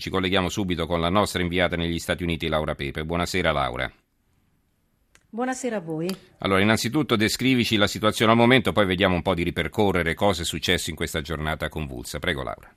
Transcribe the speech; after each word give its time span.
Ci 0.00 0.08
colleghiamo 0.08 0.48
subito 0.48 0.86
con 0.86 0.98
la 0.98 1.10
nostra 1.10 1.42
inviata 1.42 1.76
negli 1.76 1.98
Stati 1.98 2.22
Uniti, 2.22 2.48
Laura 2.48 2.74
Pepe. 2.74 3.04
Buonasera 3.04 3.52
Laura. 3.52 3.92
Buonasera 5.28 5.76
a 5.76 5.80
voi. 5.80 6.08
Allora, 6.38 6.62
innanzitutto 6.62 7.16
descrivici 7.16 7.76
la 7.76 7.86
situazione 7.86 8.32
al 8.32 8.38
momento, 8.38 8.72
poi 8.72 8.86
vediamo 8.86 9.14
un 9.14 9.20
po' 9.20 9.34
di 9.34 9.42
ripercorrere 9.42 10.14
cosa 10.14 10.40
è 10.40 10.46
successo 10.46 10.88
in 10.88 10.96
questa 10.96 11.20
giornata 11.20 11.68
convulsa. 11.68 12.18
Prego 12.18 12.42
Laura. 12.42 12.74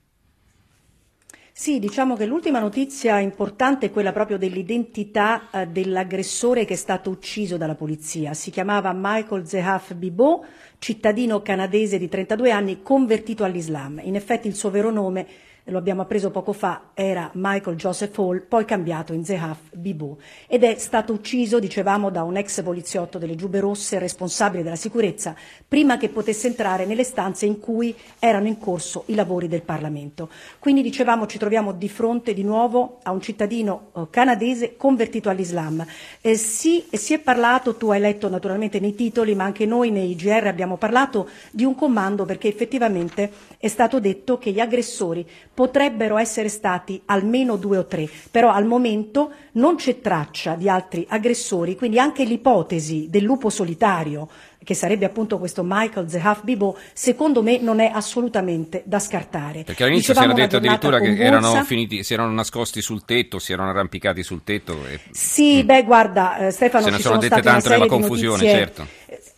Sì, 1.54 1.79
diciamo 1.79 2.17
che 2.17 2.25
l'ultima 2.25 2.59
notizia 2.59 3.20
importante 3.20 3.85
è 3.85 3.92
quella 3.92 4.12
proprio 4.12 4.37
dell'identità 4.37 5.49
eh, 5.49 5.67
dell'aggressore 5.67 6.65
che 6.65 6.74
è 6.74 6.76
stato 6.76 7.10
ucciso 7.10 7.55
dalla 7.55 7.76
polizia. 7.76 8.33
Si 8.33 8.51
chiamava 8.51 8.92
Michael 8.94 9.47
Zehaf 9.47 9.94
Bibot, 9.94 10.46
cittadino 10.78 11.42
canadese 11.42 11.97
di 11.97 12.10
32 12.10 12.51
anni, 12.51 12.81
convertito 12.81 13.46
all'Islam. 13.46 14.01
In 14.03 14.15
effetti 14.15 14.49
il 14.49 14.55
suo 14.55 14.69
vero 14.69 14.92
nome 14.92 15.51
lo 15.65 15.77
abbiamo 15.77 16.02
appreso 16.02 16.30
poco 16.30 16.52
fa, 16.52 16.89
era 16.93 17.30
Michael 17.34 17.77
Joseph 17.77 18.17
Hall, 18.17 18.45
poi 18.48 18.66
cambiato 18.66 19.13
in 19.13 19.23
Zehaf 19.23 19.58
Bibou, 19.71 20.17
ed 20.48 20.63
è 20.63 20.76
stato 20.77 21.13
ucciso, 21.13 21.59
dicevamo, 21.59 22.09
da 22.09 22.23
un 22.23 22.35
ex 22.35 22.62
poliziotto 22.62 23.17
delle 23.17 23.35
Giube 23.35 23.62
Rosse, 23.62 23.98
responsabile 23.98 24.63
della 24.63 24.76
sicurezza, 24.76 25.35
prima 25.66 25.98
che 25.98 26.09
potesse 26.09 26.48
entrare 26.48 26.85
nelle 26.85 27.05
stanze 27.05 27.45
in 27.45 27.59
cui 27.59 27.95
erano 28.20 28.48
in 28.48 28.57
corso 28.57 29.04
i 29.07 29.16
lavori 29.16 29.48
del 29.48 29.62
Parlamento. 29.62 30.30
Quindi, 30.59 30.81
dicevamo, 30.81 31.27
ci 31.27 31.38
troviamo 31.38 31.71
di 31.71 31.88
fronte 31.88 32.34
di 32.34 32.43
nuovo 32.43 32.99
a 33.04 33.12
un 33.12 33.21
cittadino 33.21 33.91
eh, 33.95 34.07
canadese 34.09 34.76
convertito 34.76 35.30
all'Islam. 35.30 35.85
Eh, 36.20 36.35
sì, 36.35 36.85
si 36.91 37.13
è 37.13 37.20
parlato, 37.20 37.76
tu 37.76 37.90
hai 37.90 38.02
letto 38.02 38.27
naturalmente 38.27 38.82
nei 38.82 38.95
titoli, 38.95 39.34
ma 39.34 39.45
anche 39.45 39.66
noi 39.66 39.91
nei 39.91 40.16
GR 40.16 40.48
abbiamo 40.48 40.76
parlato 40.76 41.30
di 41.52 41.63
un 41.63 41.76
comando 41.76 42.26
perché 42.26 42.49
effettivamente 42.49 43.32
è 43.57 43.68
stato 43.70 44.02
detto 44.02 44.38
che 44.38 44.52
gli 44.52 44.59
aggressori 44.59 45.26
potrebbero 45.53 46.17
essere 46.17 46.49
stati 46.49 47.02
almeno 47.05 47.57
due 47.57 47.77
o 47.77 47.85
tre, 47.85 48.09
però 48.31 48.52
al 48.52 48.66
momento 48.66 49.31
non 49.53 49.76
c'è 49.76 50.02
traccia 50.02 50.55
di 50.55 50.67
altri 50.67 51.05
aggressori, 51.07 51.76
quindi 51.76 51.99
anche 51.99 52.23
l'ipotesi 52.23 53.07
del 53.10 53.23
lupo 53.23 53.49
solitario 53.49 54.27
che 54.63 54.73
sarebbe 54.73 55.05
appunto 55.05 55.37
questo 55.37 55.62
Michael 55.65 56.10
Zehaf 56.10 56.43
Bibo, 56.43 56.77
secondo 56.93 57.43
me 57.43 57.60
non 57.60 57.79
è 57.79 57.91
assolutamente 57.93 58.82
da 58.85 58.98
scartare. 58.99 59.63
Perché 59.63 59.84
all'inizio 59.84 60.13
Dicevamo 60.13 60.35
si 60.35 60.41
era 60.41 60.48
detto 60.48 60.57
addirittura 60.57 60.99
che 60.99 61.18
erano 61.18 61.63
finiti, 61.63 62.04
si 62.04 62.13
erano 62.13 62.32
nascosti 62.32 62.82
sul 62.82 63.04
tetto, 63.04 63.40
si 63.40 63.51
erano 63.51 63.71
arrampicati 63.71 64.23
sul 64.23 64.43
tetto. 64.43 64.85
E... 64.88 65.01
Sì, 65.11 65.63
mm. 65.63 65.65
beh 65.65 65.83
guarda 65.83 66.38
eh, 66.38 66.51
Stefano, 66.51 66.85
se 66.85 66.89
ne 66.91 66.95
ci 66.95 67.01
sono, 67.01 67.15
sono 67.19 67.27
dette 67.27 67.41
tante 67.41 67.69
nella 67.69 67.88
confusione, 67.88 68.38
notizie, 68.38 68.57
certo 68.57 68.88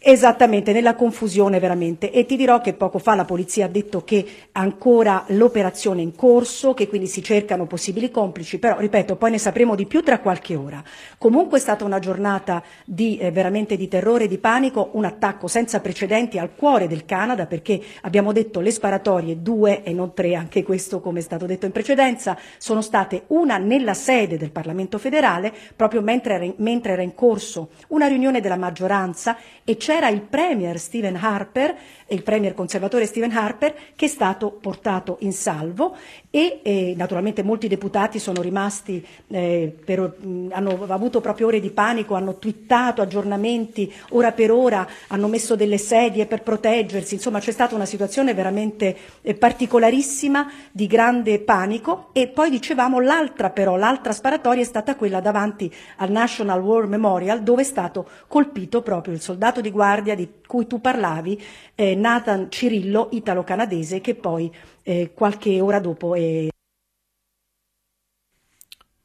Esattamente, 0.08 0.72
nella 0.72 0.94
confusione 0.94 1.58
veramente. 1.58 2.12
E 2.12 2.28
ti 2.28 2.36
dirò 2.36 2.62
che 2.62 2.76
poco 2.76 3.00
fa 3.00 3.16
la 3.16 3.26
polizia 3.26 3.66
ha 3.66 3.68
detto 3.68 4.04
che 4.04 4.24
ancora 4.52 5.24
l'operazione 5.30 6.02
è 6.02 6.04
in 6.04 6.14
corso, 6.14 6.76
che 6.76 6.88
quindi 6.88 7.08
si 7.08 7.24
cercano 7.24 7.66
possibili 7.66 8.12
complici, 8.12 8.60
però 8.60 8.78
ripeto, 8.78 9.16
poi 9.16 9.32
ne 9.32 9.40
sapremo 9.40 9.74
di 9.74 9.88
più 9.88 10.04
tra 10.04 10.20
qualche 10.20 10.56
ora. 10.56 10.84
Comunque 11.18 11.58
è 11.58 11.60
stata 11.60 11.86
una 11.86 11.98
giornata 11.98 12.62
di, 12.86 13.18
eh, 13.18 13.32
veramente 13.32 13.76
di 13.76 13.88
terrore 13.88 14.28
di 14.28 14.38
panico, 14.38 14.90
un 14.92 15.06
attacco 15.06 15.48
senza 15.48 15.80
precedenti 15.80 16.38
al 16.38 16.54
cuore 16.54 16.88
del 16.88 17.06
Canada, 17.06 17.48
perché 17.48 17.82
abbiamo 18.02 18.32
detto 18.32 18.60
le 18.60 18.70
sparatorie 18.70 19.42
due 19.42 19.82
e 19.82 19.92
non 19.92 20.14
tre, 20.14 20.36
anche 20.36 20.62
questo 20.62 21.02
come 21.02 21.18
è 21.18 21.24
stato 21.24 21.48
detto 21.48 21.66
in 21.66 21.72
precedenza, 21.72 22.38
sono 22.60 22.84
state 22.84 23.24
una 23.30 23.58
nella 23.58 23.96
sede 23.96 24.38
del 24.38 24.52
Parlamento 24.52 25.00
federale, 25.00 25.52
proprio 25.76 26.02
mentre 26.02 26.36
era 26.36 26.44
in, 26.44 26.54
mentre 26.58 26.92
era 26.92 27.02
in 27.02 27.16
corso 27.16 27.70
una 27.88 28.06
riunione 28.06 28.40
della 28.40 28.56
maggioranza 28.56 29.36
e 29.64 29.78
c'è 29.78 29.94
c'era 29.96 30.10
il 30.10 30.22
premier 30.22 30.78
Stephen 30.78 31.16
Harper, 31.16 31.74
il 32.08 32.22
premier 32.22 32.54
conservatore 32.54 33.06
Stephen 33.06 33.32
Harper, 33.32 33.74
che 33.96 34.06
è 34.06 34.10
stato 34.10 34.52
portato 34.52 35.16
in 35.22 35.32
salvo 35.32 35.96
e 36.30 36.60
eh, 36.64 36.94
naturalmente 36.98 37.44
molti 37.44 37.70
deputati 37.70 38.20
sono 38.20 38.42
rimasti, 38.42 39.04
eh, 39.30 39.74
per, 39.86 40.02
mh, 40.02 40.50
hanno 40.52 40.86
avuto 40.90 41.22
proprio 41.22 41.48
ore 41.48 41.62
di 41.62 41.70
panico, 41.70 42.16
hanno 42.16 42.38
twittato 42.38 43.02
aggiornamenti 43.02 43.92
ora 44.10 44.34
per 44.34 44.52
ora, 44.52 44.86
hanno 45.08 45.30
messo 45.30 45.56
delle 45.56 45.78
sedie 45.78 46.26
per 46.26 46.44
proteggersi, 46.44 47.14
insomma 47.14 47.40
c'è 47.40 47.52
stata 47.52 47.74
una 47.74 47.86
situazione 47.86 48.34
veramente 48.34 48.98
eh, 49.22 49.34
particolarissima 49.34 50.52
di 50.74 50.88
grande 50.88 51.40
panico 51.40 52.10
e 52.12 52.28
poi 52.28 52.50
dicevamo 52.50 53.00
l'altra 53.00 53.50
però, 53.50 53.78
l'altra 53.78 54.12
sparatoria 54.12 54.62
è 54.62 54.66
stata 54.66 54.98
quella 54.98 55.22
davanti 55.22 55.74
al 55.98 56.12
National 56.12 56.62
War 56.62 56.86
Memorial 56.86 57.44
dove 57.44 57.62
è 57.62 57.66
stato 57.66 58.06
colpito 58.28 58.82
proprio 58.82 59.14
il 59.14 59.22
soldato 59.22 59.62
di 59.62 59.72
guardia 59.72 59.84
di 60.16 60.42
cui 60.46 60.68
tu 60.68 60.82
parlavi, 60.82 61.42
eh, 61.76 61.96
Nathan 61.96 62.50
Cirillo, 62.50 63.10
italo-canadese, 63.12 64.02
che 64.02 64.16
poi 64.16 64.54
eh, 64.84 65.12
qualche 65.14 65.60
ora 65.62 65.80
dopo 65.80 66.16
è... 66.16 66.48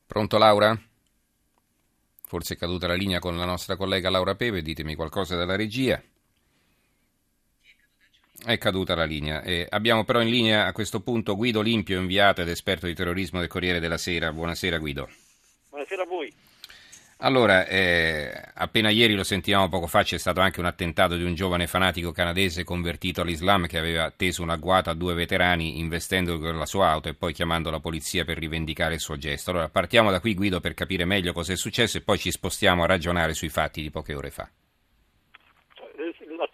Pronto 0.06 0.38
Laura? 0.38 0.78
Forse 2.22 2.54
è 2.54 2.56
caduta 2.56 2.86
la 2.86 2.94
linea 2.94 3.18
con 3.18 3.36
la 3.36 3.44
nostra 3.44 3.76
collega 3.76 4.10
Laura 4.10 4.34
Pepe, 4.34 4.62
ditemi 4.62 4.94
qualcosa 4.94 5.36
dalla 5.36 5.56
regia. 5.56 6.00
È 8.42 8.56
caduta 8.56 8.94
la 8.94 9.04
linea. 9.04 9.42
Eh, 9.42 9.66
abbiamo 9.68 10.04
però 10.04 10.22
in 10.22 10.30
linea 10.30 10.66
a 10.66 10.72
questo 10.72 11.00
punto 11.00 11.36
Guido 11.36 11.60
Limpio, 11.60 11.98
inviato 11.98 12.40
ed 12.40 12.48
esperto 12.48 12.86
di 12.86 12.94
terrorismo 12.94 13.40
del 13.40 13.48
Corriere 13.48 13.80
della 13.80 13.98
Sera. 13.98 14.32
Buonasera 14.32 14.78
Guido. 14.78 15.08
Buonasera 15.68 16.02
a 16.02 16.06
voi. 16.06 16.32
Allora, 17.22 17.66
eh, 17.66 18.32
appena 18.54 18.88
ieri 18.88 19.14
lo 19.14 19.24
sentivamo 19.24 19.68
poco 19.68 19.86
fa, 19.86 20.02
c'è 20.02 20.16
stato 20.16 20.40
anche 20.40 20.58
un 20.58 20.64
attentato 20.64 21.16
di 21.16 21.22
un 21.22 21.34
giovane 21.34 21.66
fanatico 21.66 22.12
canadese 22.12 22.64
convertito 22.64 23.20
all'Islam 23.20 23.66
che 23.66 23.76
aveva 23.76 24.10
teso 24.10 24.40
un 24.42 24.48
agguato 24.48 24.88
a 24.88 24.94
due 24.94 25.12
veterani 25.12 25.78
investendo 25.80 26.38
con 26.38 26.56
la 26.56 26.64
sua 26.64 26.88
auto 26.88 27.10
e 27.10 27.14
poi 27.14 27.34
chiamando 27.34 27.68
la 27.68 27.78
polizia 27.78 28.24
per 28.24 28.38
rivendicare 28.38 28.94
il 28.94 29.00
suo 29.00 29.18
gesto. 29.18 29.50
Allora, 29.50 29.68
partiamo 29.68 30.10
da 30.10 30.18
qui 30.18 30.34
Guido 30.34 30.60
per 30.60 30.72
capire 30.72 31.04
meglio 31.04 31.34
cosa 31.34 31.52
è 31.52 31.56
successo 31.56 31.98
e 31.98 32.00
poi 32.00 32.18
ci 32.18 32.30
spostiamo 32.30 32.84
a 32.84 32.86
ragionare 32.86 33.34
sui 33.34 33.50
fatti 33.50 33.82
di 33.82 33.90
poche 33.90 34.14
ore 34.14 34.30
fa. 34.30 34.48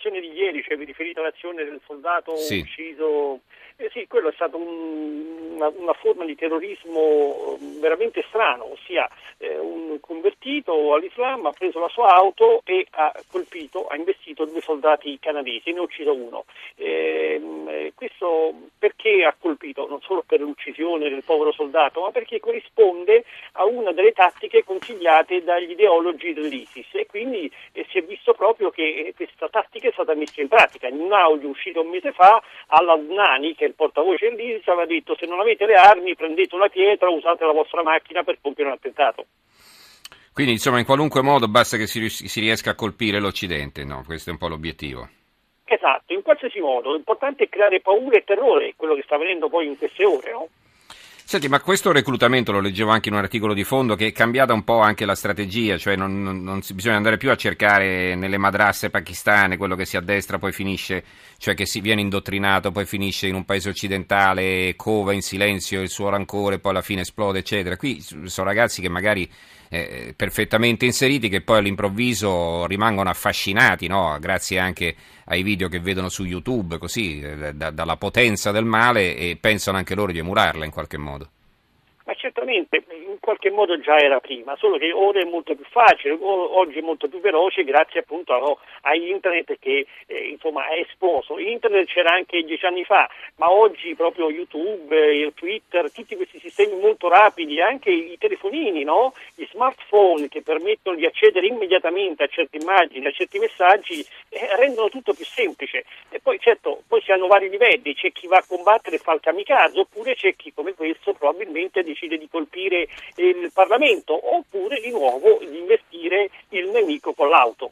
L'azione 0.06 0.20
di 0.20 0.38
ieri, 0.38 0.62
cioè 0.62 0.76
vi 0.76 0.84
riferite 0.84 1.18
all'azione 1.18 1.64
del 1.64 1.80
soldato 1.84 2.36
sì. 2.36 2.60
ucciso 2.60 3.40
eh 3.78 3.90
sì, 3.92 4.06
quello 4.06 4.30
è 4.30 4.32
stato 4.32 4.56
un, 4.56 5.52
una, 5.52 5.70
una, 5.76 5.92
forma 5.92 6.24
di 6.24 6.34
terrorismo 6.34 7.58
mm, 7.60 7.78
veramente 7.78 8.24
strano, 8.28 8.72
ossia 8.72 9.06
eh, 9.36 9.58
un 9.58 10.00
convertito 10.00 10.94
all'Islam 10.94 11.44
ha 11.44 11.52
preso 11.52 11.78
la 11.78 11.88
sua 11.88 12.14
auto 12.14 12.62
e 12.64 12.86
ha 12.92 13.12
colpito, 13.30 13.86
ha 13.86 13.96
investito 13.96 14.46
due 14.46 14.62
soldati 14.62 15.18
canadesi, 15.20 15.72
ne 15.72 15.80
ha 15.80 15.82
ucciso 15.82 16.14
uno. 16.14 16.46
Ehm, 16.76 17.68
eh, 17.68 17.92
questo 17.94 18.54
perché 18.78 19.24
ha 19.24 19.36
colpito? 19.38 19.86
Non 19.86 20.00
solo 20.00 20.24
per 20.26 20.40
l'uccisione 20.40 21.10
del 21.10 21.22
povero 21.22 21.52
soldato, 21.52 22.00
ma 22.00 22.10
perché 22.12 22.40
corrisponde 22.40 23.24
a 23.52 23.66
una 23.66 23.92
delle 23.92 24.12
tattiche 24.12 24.64
consigliate 24.64 25.44
dagli 25.44 25.72
ideologi 25.72 26.32
dell'ISIS 26.32 26.94
e 26.94 27.04
quindi 27.04 27.50
eh, 27.72 27.84
si 27.90 27.98
è 27.98 28.02
visto 28.02 28.32
proprio 28.32 28.70
che 28.70 29.08
eh, 29.08 29.14
questa 29.14 29.50
tattica 29.50 29.90
stata 29.96 30.14
messa 30.14 30.40
in 30.42 30.48
pratica. 30.48 30.88
In 30.88 31.00
un 31.00 31.12
audio 31.12 31.48
uscito 31.48 31.80
un 31.80 31.88
mese 31.88 32.12
fa, 32.12 32.42
Al-Adnani, 32.68 33.54
che 33.54 33.64
il 33.64 33.74
portavoce 33.74 34.28
dell'ISIS 34.28 34.68
aveva 34.68 34.86
detto 34.86 35.16
se 35.16 35.26
non 35.26 35.40
avete 35.40 35.64
le 35.64 35.74
armi 35.74 36.14
prendete 36.14 36.54
una 36.54 36.68
pietra, 36.68 37.08
usate 37.08 37.44
la 37.44 37.52
vostra 37.52 37.82
macchina 37.82 38.22
per 38.22 38.38
compiere 38.40 38.70
un 38.70 38.76
attentato. 38.76 39.26
Quindi 40.32 40.52
insomma 40.52 40.78
in 40.78 40.84
qualunque 40.84 41.22
modo 41.22 41.48
basta 41.48 41.78
che 41.78 41.86
si, 41.86 42.10
si 42.10 42.40
riesca 42.40 42.72
a 42.72 42.74
colpire 42.74 43.20
l'Occidente, 43.20 43.84
no? 43.84 44.02
Questo 44.04 44.28
è 44.28 44.32
un 44.32 44.38
po' 44.38 44.48
l'obiettivo. 44.48 45.08
Esatto, 45.64 46.12
in 46.12 46.22
qualsiasi 46.22 46.60
modo, 46.60 46.92
l'importante 46.92 47.44
è 47.44 47.48
creare 47.48 47.80
paura 47.80 48.18
e 48.18 48.24
terrore, 48.24 48.74
quello 48.76 48.94
che 48.94 49.02
sta 49.02 49.14
avvenendo 49.14 49.48
poi 49.48 49.66
in 49.66 49.78
queste 49.78 50.04
ore, 50.04 50.30
no? 50.30 50.48
Senti, 51.28 51.48
ma 51.48 51.58
questo 51.58 51.90
reclutamento, 51.90 52.52
lo 52.52 52.60
leggevo 52.60 52.90
anche 52.90 53.08
in 53.08 53.16
un 53.16 53.20
articolo 53.20 53.52
di 53.52 53.64
fondo, 53.64 53.96
che 53.96 54.06
è 54.06 54.12
cambiata 54.12 54.52
un 54.52 54.62
po' 54.62 54.78
anche 54.78 55.04
la 55.04 55.16
strategia, 55.16 55.76
cioè 55.76 55.96
non, 55.96 56.22
non, 56.22 56.40
non 56.40 56.62
bisogna 56.72 56.94
andare 56.94 57.16
più 57.16 57.32
a 57.32 57.36
cercare 57.36 58.14
nelle 58.14 58.38
madrasse 58.38 58.90
pakistane 58.90 59.56
quello 59.56 59.74
che 59.74 59.86
si 59.86 59.96
addestra 59.96 60.38
poi 60.38 60.52
finisce, 60.52 61.02
cioè 61.38 61.54
che 61.54 61.66
si 61.66 61.80
viene 61.80 62.00
indottrinato, 62.00 62.70
poi 62.70 62.86
finisce 62.86 63.26
in 63.26 63.34
un 63.34 63.44
paese 63.44 63.70
occidentale, 63.70 64.76
cova 64.76 65.14
in 65.14 65.22
silenzio 65.22 65.82
il 65.82 65.88
suo 65.88 66.10
rancore, 66.10 66.60
poi 66.60 66.70
alla 66.70 66.80
fine 66.80 67.00
esplode, 67.00 67.40
eccetera. 67.40 67.76
Qui 67.76 68.00
sono 68.26 68.46
ragazzi 68.46 68.80
che 68.80 68.88
magari 68.88 69.28
eh, 69.68 70.14
perfettamente 70.16 70.84
inseriti 70.84 71.28
che 71.28 71.40
poi 71.40 71.58
all'improvviso 71.58 72.66
rimangono 72.66 73.10
affascinati, 73.10 73.86
no? 73.86 74.16
grazie 74.20 74.58
anche 74.58 74.94
ai 75.26 75.42
video 75.42 75.68
che 75.68 75.80
vedono 75.80 76.08
su 76.08 76.24
YouTube, 76.24 76.78
così, 76.78 77.20
eh, 77.20 77.54
da, 77.54 77.70
dalla 77.70 77.96
potenza 77.96 78.50
del 78.50 78.64
male 78.64 79.16
e 79.16 79.36
pensano 79.40 79.76
anche 79.76 79.94
loro 79.94 80.12
di 80.12 80.18
emularla 80.18 80.64
in 80.64 80.70
qualche 80.70 80.98
modo. 80.98 81.30
Ma 82.06 82.14
certamente, 82.14 82.84
in 82.90 83.18
qualche 83.18 83.50
modo 83.50 83.80
già 83.80 83.98
era 83.98 84.20
prima, 84.20 84.54
solo 84.58 84.78
che 84.78 84.92
ora 84.92 85.20
è 85.20 85.24
molto 85.24 85.56
più 85.56 85.64
facile, 85.64 86.16
oggi 86.20 86.78
è 86.78 86.80
molto 86.80 87.08
più 87.08 87.18
veloce 87.18 87.64
grazie 87.64 87.98
appunto 87.98 88.32
a, 88.32 88.56
a 88.82 88.94
internet 88.94 89.58
che 89.58 89.84
eh, 90.06 90.28
insomma 90.28 90.68
è 90.68 90.78
esploso. 90.78 91.36
Internet 91.36 91.88
c'era 91.88 92.14
anche 92.14 92.44
dieci 92.44 92.64
anni 92.64 92.84
fa, 92.84 93.10
ma 93.38 93.50
oggi 93.50 93.96
proprio 93.96 94.30
YouTube, 94.30 94.96
eh, 94.96 95.32
Twitter, 95.34 95.90
tutti 95.90 96.14
questi 96.14 96.38
sistemi 96.38 96.78
molto 96.78 97.08
rapidi, 97.08 97.60
anche 97.60 97.90
i 97.90 98.16
telefonini, 98.18 98.84
no? 98.84 99.12
gli 99.34 99.46
smartphone 99.50 100.28
che 100.28 100.42
permettono 100.42 100.94
di 100.94 101.06
accedere 101.06 101.48
immediatamente 101.48 102.22
a 102.22 102.28
certe 102.28 102.58
immagini, 102.58 103.04
a 103.04 103.10
certi 103.10 103.40
messaggi, 103.40 104.06
eh, 104.28 104.54
rendono 104.54 104.90
tutto 104.90 105.12
più 105.12 105.24
semplice. 105.24 105.84
E 106.10 106.20
poi 106.20 106.38
certo, 106.38 106.82
si 107.06 107.12
hanno 107.12 107.28
vari 107.28 107.48
livelli, 107.48 107.94
c'è 107.94 108.10
chi 108.10 108.26
va 108.26 108.38
a 108.38 108.44
combattere 108.46 108.96
e 108.96 108.98
fa 108.98 109.14
il 109.14 109.20
kamikaze, 109.20 109.78
oppure 109.78 110.16
c'è 110.16 110.34
chi 110.34 110.52
come 110.52 110.74
questo 110.74 111.12
probabilmente 111.12 111.84
decide 111.84 112.18
di 112.18 112.28
colpire 112.28 112.88
il 113.14 113.50
Parlamento, 113.54 114.36
oppure 114.36 114.80
di 114.80 114.90
nuovo 114.90 115.38
di 115.38 115.56
investire 115.56 116.30
il 116.50 116.68
nemico 116.68 117.12
con 117.14 117.28
l'auto. 117.28 117.70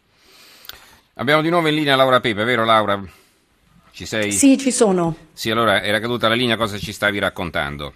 Abbiamo 1.14 1.42
di 1.42 1.50
nuovo 1.50 1.66
in 1.66 1.74
linea 1.74 1.96
Laura 1.96 2.20
Pepe, 2.20 2.44
vero 2.44 2.64
Laura? 2.64 3.02
Ci 3.90 4.06
sei? 4.06 4.30
Sì, 4.30 4.56
ci 4.56 4.70
sono. 4.70 5.14
Sì, 5.32 5.50
allora 5.50 5.82
era 5.82 5.98
caduta 5.98 6.28
la 6.28 6.34
linea, 6.34 6.56
cosa 6.56 6.78
ci 6.78 6.92
stavi 6.92 7.18
raccontando? 7.18 7.94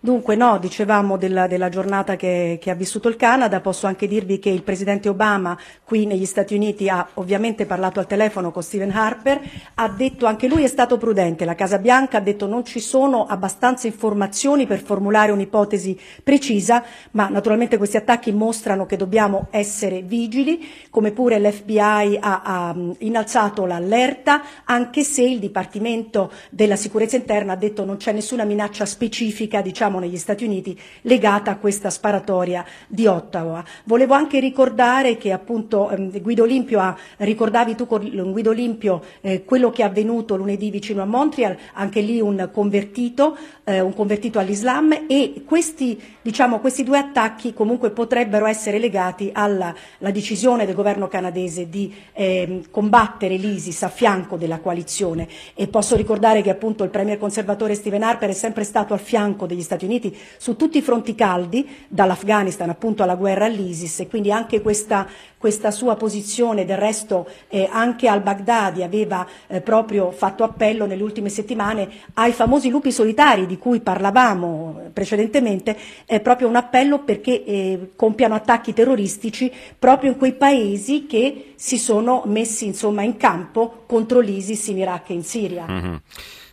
Dunque 0.00 0.36
no, 0.36 0.58
dicevamo 0.58 1.16
della, 1.16 1.48
della 1.48 1.68
giornata 1.68 2.14
che, 2.14 2.58
che, 2.60 2.70
ha 2.70 2.74
vissuto 2.74 3.08
il 3.08 3.16
Canada, 3.16 3.60
posso 3.60 3.88
anche 3.88 4.06
dirvi 4.06 4.38
che 4.38 4.48
il 4.48 4.62
Presidente 4.62 5.08
Obama 5.08 5.58
qui 5.82 6.06
negli 6.06 6.24
Stati 6.24 6.54
Uniti 6.54 6.88
ha 6.88 7.04
ovviamente 7.14 7.66
parlato 7.66 7.98
al 7.98 8.06
telefono 8.06 8.52
con 8.52 8.62
Stephen 8.62 8.92
Harper, 8.92 9.40
ha 9.74 9.88
detto 9.88 10.26
anche 10.26 10.46
lui 10.46 10.62
è 10.62 10.68
stato 10.68 10.98
prudente, 10.98 11.44
la 11.44 11.56
Casa 11.56 11.78
Bianca 11.78 12.18
ha 12.18 12.20
detto 12.20 12.46
non 12.46 12.64
ci 12.64 12.78
sono 12.78 13.26
abbastanza 13.26 13.88
informazioni 13.88 14.68
per 14.68 14.82
formulare 14.82 15.32
un'ipotesi 15.32 15.98
precisa, 16.22 16.84
ma 17.10 17.26
naturalmente 17.28 17.76
questi 17.76 17.96
attacchi 17.96 18.30
mostrano 18.30 18.86
che 18.86 18.96
dobbiamo 18.96 19.48
essere 19.50 20.02
vigili, 20.02 20.64
come 20.90 21.10
pure 21.10 21.40
l'FBI 21.40 22.18
ha, 22.20 22.42
ha 22.44 22.76
innalzato 22.98 23.66
l'allerta, 23.66 24.42
anche 24.62 25.02
se 25.02 25.22
il 25.22 25.40
Dipartimento 25.40 26.30
della 26.50 26.76
Sicurezza 26.76 27.16
Interna 27.16 27.54
ha 27.54 27.56
detto 27.56 27.84
non 27.84 27.96
c'è 27.96 28.12
nessuna 28.12 28.44
minaccia 28.44 28.86
specifica, 28.86 29.60
diciamo 29.60 29.86
diciamo 29.88 29.98
negli 30.00 30.18
Stati 30.18 30.44
Uniti 30.44 30.78
legata 31.02 31.50
a 31.50 31.56
questa 31.56 31.88
sparatoria 31.88 32.64
di 32.86 33.06
Ottawa. 33.06 33.64
Volevo 33.84 34.12
anche 34.12 34.38
ricordare 34.38 35.16
che 35.16 35.32
appunto 35.32 35.88
ehm, 35.88 36.20
Guido 36.20 36.42
Olimpio 36.42 36.78
ha, 36.78 36.96
ricordavi 37.16 37.74
tu 37.74 37.86
con 37.86 38.06
Guido 38.30 38.50
Olimpio 38.50 39.02
eh, 39.22 39.44
quello 39.44 39.70
che 39.70 39.82
è 39.82 39.86
avvenuto 39.86 40.36
lunedì 40.36 40.70
vicino 40.70 41.00
a 41.00 41.06
Montreal, 41.06 41.56
anche 41.72 42.00
lì 42.00 42.20
un 42.20 42.50
convertito, 42.52 43.36
eh, 43.64 43.80
un 43.80 43.94
convertito 43.94 44.38
all'Islam 44.38 45.06
e 45.08 45.42
questi, 45.46 45.98
diciamo, 46.20 46.58
questi 46.60 46.84
due 46.84 46.98
attacchi 46.98 47.54
comunque 47.54 47.90
potrebbero 47.90 48.44
essere 48.46 48.78
legati 48.78 49.30
alla 49.32 49.74
decisione 49.98 50.66
del 50.66 50.74
governo 50.74 51.08
canadese 51.08 51.68
di 51.70 51.94
eh, 52.12 52.62
combattere 52.70 53.36
l'ISIS 53.36 53.82
a 53.84 53.88
fianco 53.88 54.36
della 54.36 54.58
coalizione 54.58 55.26
e 55.54 55.66
posso 55.68 55.96
ricordare 55.96 56.42
che 56.42 56.50
appunto 56.50 56.84
il 56.84 56.90
premier 56.90 57.18
conservatore 57.18 57.74
Stephen 57.74 58.02
Harper 58.02 58.28
è 58.28 58.34
sempre 58.34 58.64
stato 58.64 58.92
a 58.92 58.98
fianco 58.98 59.46
degli 59.46 59.62
Stati 59.62 59.77
Stati 59.78 59.84
Uniti 59.84 60.16
su 60.36 60.56
tutti 60.56 60.78
i 60.78 60.82
fronti 60.82 61.14
caldi, 61.14 61.66
dall'Afghanistan 61.88 62.68
appunto 62.68 63.02
alla 63.02 63.14
guerra 63.14 63.44
all'ISIS 63.44 64.00
e 64.00 64.08
quindi 64.08 64.32
anche 64.32 64.60
questa, 64.60 65.06
questa 65.38 65.70
sua 65.70 65.94
posizione, 65.94 66.64
del 66.64 66.76
resto 66.76 67.28
eh, 67.48 67.68
anche 67.70 68.08
al-Baghdadi 68.08 68.82
aveva 68.82 69.26
eh, 69.46 69.60
proprio 69.60 70.10
fatto 70.10 70.42
appello 70.42 70.84
nelle 70.84 71.02
ultime 71.02 71.28
settimane 71.28 71.88
ai 72.14 72.32
famosi 72.32 72.68
lupi 72.68 72.90
solitari 72.90 73.46
di 73.46 73.56
cui 73.56 73.80
parlavamo 73.80 74.90
precedentemente, 74.92 75.76
è 76.04 76.20
proprio 76.20 76.48
un 76.48 76.56
appello 76.56 77.00
perché 77.00 77.44
eh, 77.44 77.90
compiano 77.94 78.34
attacchi 78.34 78.72
terroristici 78.72 79.50
proprio 79.78 80.10
in 80.10 80.18
quei 80.18 80.32
paesi 80.32 81.06
che 81.06 81.52
si 81.54 81.78
sono 81.78 82.22
messi 82.26 82.66
insomma, 82.66 83.02
in 83.02 83.16
campo 83.16 83.84
contro 83.86 84.18
l'ISIS 84.18 84.66
in 84.68 84.78
Iraq 84.78 85.10
e 85.10 85.14
in 85.14 85.22
Siria. 85.22 85.66
Mm-hmm. 85.68 85.94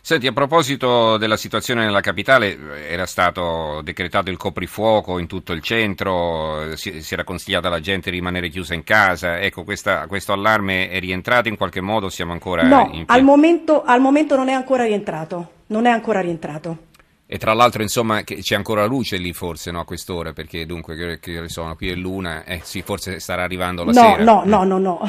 Senti, 0.06 0.28
a 0.28 0.32
proposito 0.32 1.16
della 1.16 1.36
situazione 1.36 1.84
nella 1.84 2.00
capitale, 2.00 2.56
era 2.88 3.06
stato 3.06 3.80
decretato 3.82 4.30
il 4.30 4.36
coprifuoco 4.36 5.18
in 5.18 5.26
tutto 5.26 5.52
il 5.52 5.60
centro, 5.60 6.76
si, 6.76 7.02
si 7.02 7.12
era 7.12 7.24
consigliato 7.24 7.66
alla 7.66 7.80
gente 7.80 8.10
di 8.10 8.18
rimanere 8.18 8.48
chiusa 8.48 8.74
in 8.74 8.84
casa. 8.84 9.40
Ecco, 9.40 9.64
questa, 9.64 10.06
questo 10.06 10.32
allarme 10.32 10.90
è 10.90 11.00
rientrato 11.00 11.48
in 11.48 11.56
qualche 11.56 11.80
modo? 11.80 12.08
Siamo 12.08 12.30
ancora 12.30 12.62
no, 12.62 12.88
in 12.92 13.02
al 13.08 13.24
momento, 13.24 13.82
al 13.82 14.00
momento 14.00 14.36
non 14.36 14.48
è 14.48 14.52
ancora 14.52 14.84
rientrato. 14.84 15.50
Non 15.66 15.86
è 15.86 15.90
ancora 15.90 16.20
rientrato. 16.20 16.84
E 17.26 17.36
tra 17.36 17.52
l'altro, 17.52 17.82
insomma, 17.82 18.22
c'è 18.22 18.54
ancora 18.54 18.86
luce 18.86 19.16
lì 19.16 19.32
forse, 19.32 19.72
no, 19.72 19.80
a 19.80 19.84
quest'ora, 19.84 20.32
perché 20.32 20.66
dunque, 20.66 20.94
che, 20.94 21.18
che 21.18 21.48
sono, 21.48 21.74
qui 21.74 21.90
è 21.90 21.94
l'una, 21.96 22.44
eh 22.44 22.60
sì, 22.62 22.80
forse 22.82 23.18
starà 23.18 23.42
arrivando 23.42 23.82
la 23.82 23.90
no, 23.90 24.00
sera. 24.00 24.22
No, 24.22 24.42
no, 24.44 24.62
no, 24.62 24.78
no. 24.78 25.00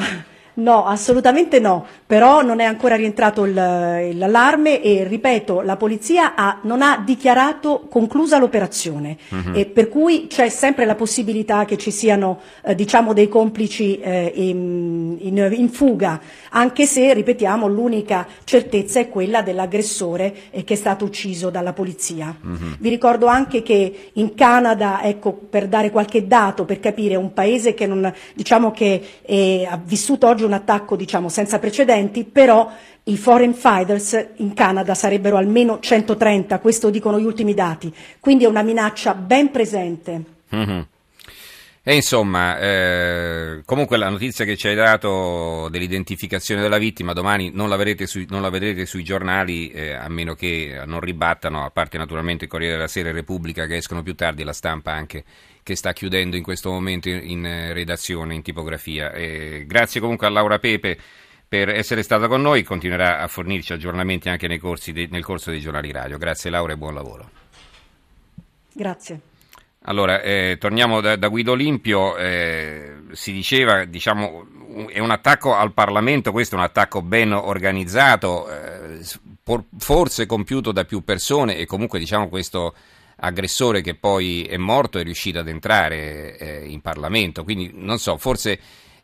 No, 0.58 0.86
assolutamente 0.86 1.60
no, 1.60 1.86
però 2.04 2.42
non 2.42 2.58
è 2.58 2.64
ancora 2.64 2.96
rientrato 2.96 3.44
il, 3.44 3.54
l'allarme 3.54 4.82
e 4.82 5.04
ripeto, 5.04 5.60
la 5.60 5.76
polizia 5.76 6.34
ha, 6.34 6.58
non 6.62 6.82
ha 6.82 7.00
dichiarato 7.04 7.86
conclusa 7.88 8.38
l'operazione 8.38 9.16
uh-huh. 9.28 9.52
e 9.54 9.66
per 9.66 9.88
cui 9.88 10.26
c'è 10.26 10.48
sempre 10.48 10.84
la 10.84 10.96
possibilità 10.96 11.64
che 11.64 11.76
ci 11.76 11.92
siano 11.92 12.40
eh, 12.64 12.74
diciamo 12.74 13.12
dei 13.12 13.28
complici 13.28 14.00
eh, 14.00 14.32
in, 14.34 15.16
in, 15.20 15.48
in, 15.52 15.68
fuga, 15.68 16.20
anche 16.50 16.86
se, 16.86 17.14
ripetiamo, 17.14 17.68
l'unica 17.68 18.26
certezza 18.42 18.98
è 18.98 19.08
quella 19.08 19.42
dell'aggressore 19.42 20.34
eh, 20.50 20.64
che 20.64 20.74
è 20.74 20.76
stato 20.76 21.04
ucciso 21.04 21.50
dalla 21.50 21.72
polizia. 21.72 22.34
Uh-huh. 22.42 22.76
Vi 22.80 22.88
ricordo 22.88 23.26
anche 23.26 23.62
che 23.62 24.10
in 24.14 24.34
Canada, 24.34 25.02
ecco, 25.04 25.32
per 25.34 25.68
dare 25.68 25.92
qualche 25.92 26.26
dato, 26.26 26.64
per 26.64 26.80
capire, 26.80 27.14
un 27.14 27.32
paese 27.32 27.74
che, 27.74 27.86
non, 27.86 28.12
diciamo 28.34 28.72
che 28.72 29.00
eh, 29.22 29.64
ha 29.70 29.80
vissuto 29.80 30.26
oggi 30.26 30.46
un 30.48 30.54
attacco 30.54 30.96
diciamo, 30.96 31.28
senza 31.28 31.58
precedenti, 31.58 32.24
però 32.24 32.70
i 33.04 33.16
foreign 33.16 33.52
fighters 33.52 34.28
in 34.36 34.52
Canada 34.54 34.94
sarebbero 34.94 35.36
almeno 35.36 35.78
130, 35.78 36.58
questo 36.58 36.90
dicono 36.90 37.20
gli 37.20 37.24
ultimi 37.24 37.54
dati, 37.54 37.94
quindi 38.18 38.44
è 38.44 38.48
una 38.48 38.62
minaccia 38.62 39.14
ben 39.14 39.50
presente. 39.50 40.24
Mm-hmm. 40.54 40.80
E 41.88 41.94
insomma, 41.94 42.58
eh, 42.58 43.62
comunque 43.64 43.96
la 43.96 44.10
notizia 44.10 44.44
che 44.44 44.58
ci 44.58 44.68
hai 44.68 44.74
dato 44.74 45.70
dell'identificazione 45.70 46.60
della 46.60 46.76
vittima 46.76 47.14
domani 47.14 47.50
non 47.50 47.70
la, 47.70 47.82
sui, 48.04 48.26
non 48.28 48.42
la 48.42 48.50
vedrete 48.50 48.84
sui 48.84 49.02
giornali 49.02 49.70
eh, 49.70 49.94
a 49.94 50.06
meno 50.10 50.34
che 50.34 50.82
non 50.84 51.00
ribattano, 51.00 51.64
a 51.64 51.70
parte 51.70 51.96
naturalmente 51.96 52.44
il 52.44 52.50
Corriere 52.50 52.74
della 52.74 52.88
Sera 52.88 53.08
e 53.08 53.12
Repubblica 53.12 53.64
che 53.64 53.76
escono 53.76 54.02
più 54.02 54.14
tardi, 54.14 54.44
la 54.44 54.52
stampa 54.52 54.92
anche 54.92 55.24
che 55.62 55.76
sta 55.76 55.94
chiudendo 55.94 56.36
in 56.36 56.42
questo 56.42 56.70
momento 56.70 57.08
in, 57.08 57.46
eh, 57.46 57.72
redazione, 57.72 58.34
in 58.34 58.42
tipografia. 58.42 59.10
Eh, 59.12 59.64
grazie 59.66 59.98
comunque 59.98 60.26
a 60.26 60.30
Laura 60.30 60.58
Pepe 60.58 60.98
per 61.48 61.70
essere 61.70 62.02
stata 62.02 62.28
con 62.28 62.42
noi, 62.42 62.64
continuerà 62.64 63.20
a 63.20 63.28
fornirci 63.28 63.72
aggiornamenti 63.72 64.28
anche 64.28 64.46
nei 64.46 64.60
de, 64.92 65.08
nel 65.10 65.24
corso 65.24 65.50
dei 65.50 65.60
giornali 65.60 65.90
radio. 65.90 66.18
Grazie 66.18 66.50
Laura 66.50 66.74
e 66.74 66.76
buon 66.76 66.92
lavoro. 66.92 67.30
Grazie. 68.74 69.27
Allora, 69.88 70.20
eh, 70.20 70.58
torniamo 70.60 71.00
da, 71.00 71.16
da, 71.16 71.28
Guido 71.28 71.52
Olimpio, 71.52 72.14
eh, 72.18 72.96
si 73.12 73.32
diceva, 73.32 73.86
diciamo, 73.86 74.46
è 74.86 74.98
un 74.98 75.10
attacco 75.10 75.54
al 75.54 75.72
Parlamento, 75.72 76.30
questo 76.30 76.56
è 76.56 76.58
un 76.58 76.64
attacco 76.64 77.00
ben 77.00 77.32
organizzato, 77.32 78.50
eh, 78.50 79.00
forse 79.78 80.26
compiuto 80.26 80.72
da 80.72 80.84
più 80.84 81.02
persone 81.04 81.56
e 81.56 81.64
comunque 81.64 81.98
diciamo 81.98 82.28
questo 82.28 82.74
aggressore 83.16 83.80
che 83.80 83.94
poi 83.94 84.42
è 84.42 84.58
morto 84.58 84.98
è 84.98 85.02
riuscito 85.02 85.38
ad 85.38 85.48
entrare 85.48 86.36
eh, 86.36 86.66
in 86.66 86.82
Parlamento, 86.82 87.42
quindi 87.42 87.70
non 87.72 87.98
so, 87.98 88.18
forse 88.18 88.60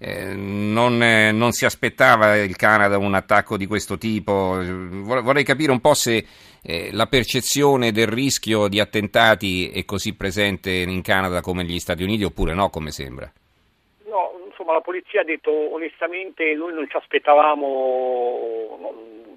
eh, 0.07 0.35
non, 0.35 1.03
eh, 1.03 1.33
non, 1.33 1.53
si 1.53 1.65
aspettava 1.65 2.37
il 2.37 2.57
Canada 2.57 2.99
un 2.99 3.15
attacco 3.15 3.57
di 3.57 3.65
questo 3.65 3.97
tipo. 3.97 4.61
Vorrei 4.63 5.45
capire 5.45 5.73
un 5.73 5.81
po' 5.81 5.95
se 5.95 6.27
eh, 6.63 6.91
la 6.93 7.07
percezione 7.07 7.91
del 7.91 8.07
rischio 8.07 8.69
di 8.69 8.81
attentati 8.81 9.71
è 9.71 9.87
così 9.87 10.15
presente 10.15 10.71
in 10.71 11.01
Canada 11.01 11.41
come 11.41 11.63
negli 11.63 11.79
Stati 11.79 12.03
Uniti 12.03 12.23
oppure 12.23 12.53
no, 12.53 12.69
come 12.69 12.91
sembra? 12.91 13.33
No, 14.07 14.33
insomma 14.47 14.75
la 14.75 14.83
polizia 14.83 15.23
ha 15.23 15.25
detto 15.25 15.51
onestamente 15.51 16.53
noi 16.53 16.75
non 16.75 16.87
ci 16.87 16.99
aspettavamo, 16.99 18.64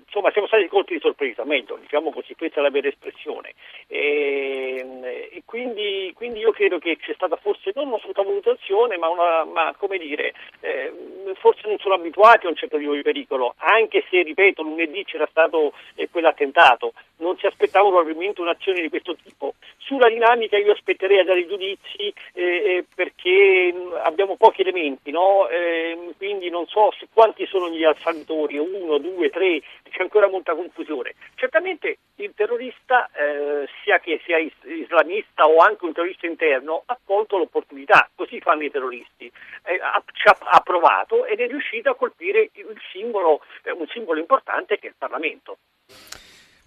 insomma 0.08 0.32
siamo 0.32 0.48
stati 0.48 0.68
colti 0.68 0.94
di 0.94 1.00
sorpresa, 1.00 1.44
meglio, 1.44 1.78
diciamo 1.78 2.12
così, 2.12 2.34
questa 2.36 2.60
è 2.60 2.64
la 2.64 2.70
vera 2.70 2.88
espressione. 2.88 3.54
E, 3.88 5.30
e 5.32 5.42
quindi, 5.46 6.12
quindi, 6.16 6.40
io 6.40 6.52
credo 6.52 6.80
che 6.80 6.98
c'è 6.98 7.14
stata 7.14 7.36
forse 7.36 7.72
non 7.76 7.88
una 7.88 8.00
sottovalutazione, 8.00 8.98
ma, 8.98 9.10
una, 9.10 9.44
ma 9.44 9.76
come 9.78 9.98
dire, 9.98 10.34
eh, 10.62 10.92
forse 11.36 11.68
non 11.68 11.78
sono 11.78 11.96
abituati 11.96 12.46
a 12.46 12.50
un 12.50 12.56
certo 12.56 12.78
tipo 12.78 12.94
di 12.94 13.02
pericolo, 13.02 13.54
anche 13.58 14.04
se, 14.10 14.24
ripeto, 14.24 14.64
lunedì 14.64 15.04
c'era 15.04 15.28
stato 15.30 15.74
eh, 15.96 16.10
quell'attentato, 16.10 16.94
non 17.18 17.38
si 17.38 17.46
aspettavano 17.46 17.96
probabilmente 17.96 18.42
un'azione 18.42 18.82
di 18.82 18.90
questo 18.90 19.16
tipo. 19.16 19.56
Sulla 19.78 20.10
dinamica 20.10 20.58
io 20.58 20.74
aspetterei 20.74 21.20
a 21.20 21.24
dare 21.24 21.48
giudizi 21.48 22.14
eh, 22.34 22.44
eh 22.44 22.86
perché 22.94 23.74
abbiamo 24.04 24.36
pochi 24.36 24.62
elementi, 24.62 25.12
no? 25.12 25.48
Ehm, 25.50 26.16
quindi 26.18 26.50
non 26.50 26.66
so 26.68 26.92
quanti 27.14 27.46
sono 27.46 27.70
gli 27.70 27.84
alfanitori, 27.84 28.58
uno, 28.58 28.98
due, 28.98 29.30
tre, 29.30 29.62
c'è 29.90 30.02
ancora 30.02 30.28
molta 30.28 30.56
confusione. 30.56 31.14
Certamente 31.36 31.98
il 32.16 32.34
terrorista, 32.36 33.10
eh, 33.14 33.68
sia 33.84 34.00
che 34.00 34.20
sia 34.26 34.38
islamista 34.38 35.48
o 35.48 35.58
anche 35.58 35.86
un 35.86 35.94
terrorista 35.94 36.28
interno, 36.28 36.84
ha 36.86 36.98
colto 37.04 37.38
l'opportunità, 37.38 38.10
così 38.16 38.40
fanno 38.40 38.64
i 38.64 38.72
terroristi, 38.72 39.32
eh, 39.66 39.80
ha, 39.82 40.04
ha, 40.40 40.60
provato 40.62 41.26
ed 41.26 41.40
è 41.40 41.48
riuscito 41.48 41.90
a 41.90 41.96
colpire 41.96 42.50
simbolo, 42.92 43.42
eh, 43.64 43.72
un 43.72 43.88
simbolo 43.88 44.20
importante 44.20 44.78
che 44.80 44.88
è 44.88 44.90
il 44.90 44.96
Parlamento. 44.98 45.58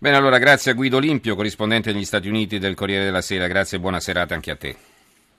Bene, 0.02 0.16
allora 0.16 0.38
grazie 0.38 0.70
a 0.70 0.74
Guido 0.74 0.96
Olimpio, 0.96 1.36
corrispondente 1.36 1.92
negli 1.92 2.06
Stati 2.06 2.26
Uniti 2.26 2.58
del 2.58 2.74
Corriere 2.74 3.04
della 3.04 3.20
Sera, 3.20 3.46
grazie 3.46 3.76
e 3.76 3.80
buona 3.80 4.00
serata 4.00 4.32
anche 4.32 4.50
a 4.50 4.56
te. 4.56 4.74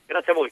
Grazie 0.05 0.31
a 0.31 0.35
voi. 0.35 0.51